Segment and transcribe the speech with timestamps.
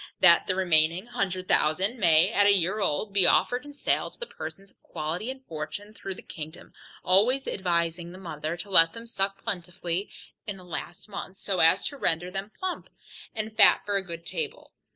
[0.19, 4.17] That the remaining hundred thousand may, at a year old, be offered in sale to
[4.17, 8.93] the persons of quality and fortune, through the kingdom, always advising the mother to let
[8.93, 10.09] them suck plentifully
[10.47, 12.89] in the last month, so as to render them plump,
[13.35, 14.73] and fat for a good table.